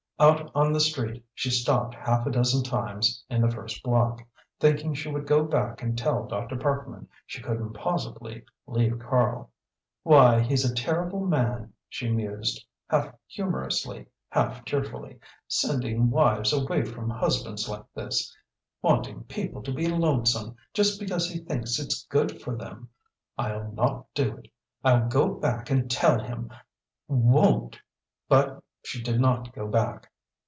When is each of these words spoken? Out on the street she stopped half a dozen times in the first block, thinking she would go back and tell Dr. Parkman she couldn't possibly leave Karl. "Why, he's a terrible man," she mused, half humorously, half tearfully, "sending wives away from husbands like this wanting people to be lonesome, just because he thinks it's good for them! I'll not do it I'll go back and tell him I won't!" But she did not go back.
Out 0.21 0.51
on 0.53 0.71
the 0.71 0.79
street 0.79 1.25
she 1.33 1.49
stopped 1.49 1.95
half 1.95 2.27
a 2.27 2.29
dozen 2.29 2.61
times 2.61 3.25
in 3.27 3.41
the 3.41 3.49
first 3.49 3.81
block, 3.81 4.21
thinking 4.59 4.93
she 4.93 5.09
would 5.09 5.25
go 5.25 5.43
back 5.43 5.81
and 5.81 5.97
tell 5.97 6.27
Dr. 6.27 6.57
Parkman 6.57 7.07
she 7.25 7.41
couldn't 7.41 7.73
possibly 7.73 8.45
leave 8.67 8.99
Karl. 8.99 9.49
"Why, 10.03 10.39
he's 10.39 10.63
a 10.63 10.75
terrible 10.75 11.25
man," 11.25 11.73
she 11.89 12.07
mused, 12.11 12.63
half 12.87 13.11
humorously, 13.27 14.05
half 14.29 14.63
tearfully, 14.63 15.17
"sending 15.47 16.11
wives 16.11 16.53
away 16.53 16.83
from 16.83 17.09
husbands 17.09 17.67
like 17.67 17.91
this 17.95 18.31
wanting 18.83 19.23
people 19.23 19.63
to 19.63 19.71
be 19.73 19.87
lonesome, 19.87 20.55
just 20.71 20.99
because 20.99 21.31
he 21.31 21.39
thinks 21.39 21.79
it's 21.79 22.05
good 22.05 22.39
for 22.43 22.55
them! 22.55 22.89
I'll 23.39 23.71
not 23.71 24.05
do 24.13 24.37
it 24.37 24.49
I'll 24.83 25.07
go 25.07 25.29
back 25.33 25.71
and 25.71 25.89
tell 25.89 26.19
him 26.21 26.49
I 26.51 26.61
won't!" 27.07 27.79
But 28.29 28.61
she 28.83 29.01
did 29.01 29.19
not 29.19 29.51
go 29.53 29.67
back. 29.67 30.09